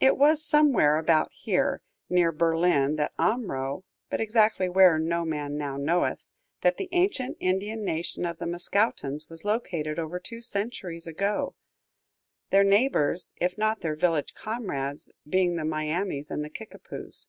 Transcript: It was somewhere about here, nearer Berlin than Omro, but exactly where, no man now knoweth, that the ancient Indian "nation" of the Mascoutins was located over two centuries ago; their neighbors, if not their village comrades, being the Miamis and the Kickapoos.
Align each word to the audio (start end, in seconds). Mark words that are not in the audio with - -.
It 0.00 0.18
was 0.18 0.44
somewhere 0.44 0.96
about 0.96 1.30
here, 1.32 1.82
nearer 2.10 2.32
Berlin 2.32 2.96
than 2.96 3.10
Omro, 3.16 3.84
but 4.10 4.20
exactly 4.20 4.68
where, 4.68 4.98
no 4.98 5.24
man 5.24 5.56
now 5.56 5.76
knoweth, 5.76 6.24
that 6.62 6.78
the 6.78 6.88
ancient 6.90 7.36
Indian 7.38 7.84
"nation" 7.84 8.26
of 8.26 8.38
the 8.38 8.44
Mascoutins 8.44 9.28
was 9.30 9.44
located 9.44 10.00
over 10.00 10.18
two 10.18 10.40
centuries 10.40 11.06
ago; 11.06 11.54
their 12.50 12.64
neighbors, 12.64 13.34
if 13.36 13.56
not 13.56 13.82
their 13.82 13.94
village 13.94 14.34
comrades, 14.34 15.12
being 15.28 15.54
the 15.54 15.64
Miamis 15.64 16.28
and 16.28 16.44
the 16.44 16.50
Kickapoos. 16.50 17.28